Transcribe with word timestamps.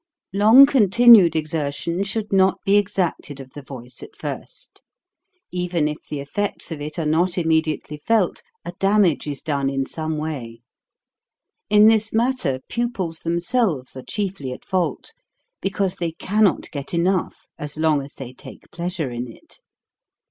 Long 0.33 0.65
continued 0.65 1.35
exertion 1.35 2.01
should 2.01 2.33
not 2.33 2.57
be 2.65 2.75
exacted 2.75 3.39
of 3.39 3.51
the 3.51 3.61
voice 3.61 4.01
at 4.01 4.15
first; 4.17 4.81
even 5.51 5.87
if 5.87 6.01
the 6.09 6.19
effects 6.19 6.71
of 6.71 6.81
it 6.81 6.97
are 6.97 7.05
not 7.05 7.37
immediately 7.37 7.97
felt, 7.97 8.41
a 8.65 8.71
damage 8.79 9.27
is 9.27 9.43
done 9.43 9.69
in' 9.69 9.85
some 9.85 10.17
way. 10.17 10.61
In 11.69 11.85
this 11.85 12.11
matter 12.13 12.61
pupils 12.67 13.19
themselves 13.19 13.95
are 13.95 14.01
chiefly 14.01 14.51
at 14.51 14.65
fault, 14.65 15.13
because 15.61 15.97
they 15.97 16.13
cannot 16.13 16.71
get 16.71 16.95
enough, 16.95 17.45
as 17.59 17.77
long 17.77 18.01
as 18.01 18.15
they 18.15 18.33
take 18.33 18.71
pleas 18.71 18.97
ure 18.97 19.11
in 19.11 19.31
it. 19.31 19.59